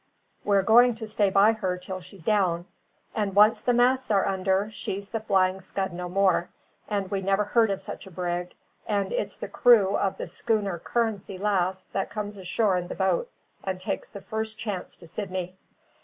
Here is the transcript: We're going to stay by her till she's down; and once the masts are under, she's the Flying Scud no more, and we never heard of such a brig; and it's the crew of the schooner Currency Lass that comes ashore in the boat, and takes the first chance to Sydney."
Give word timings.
We're 0.43 0.63
going 0.63 0.95
to 0.95 1.05
stay 1.07 1.29
by 1.29 1.51
her 1.51 1.77
till 1.77 1.99
she's 1.99 2.23
down; 2.23 2.65
and 3.13 3.35
once 3.35 3.61
the 3.61 3.71
masts 3.71 4.09
are 4.09 4.25
under, 4.27 4.71
she's 4.73 5.09
the 5.09 5.19
Flying 5.19 5.61
Scud 5.61 5.93
no 5.93 6.09
more, 6.09 6.49
and 6.87 7.11
we 7.11 7.21
never 7.21 7.43
heard 7.43 7.69
of 7.69 7.79
such 7.79 8.07
a 8.07 8.09
brig; 8.09 8.55
and 8.87 9.13
it's 9.13 9.37
the 9.37 9.47
crew 9.47 9.95
of 9.95 10.17
the 10.17 10.25
schooner 10.25 10.79
Currency 10.79 11.37
Lass 11.37 11.83
that 11.93 12.09
comes 12.09 12.35
ashore 12.37 12.77
in 12.77 12.87
the 12.87 12.95
boat, 12.95 13.29
and 13.63 13.79
takes 13.79 14.09
the 14.09 14.21
first 14.21 14.57
chance 14.57 14.97
to 14.97 15.05
Sydney." 15.05 15.55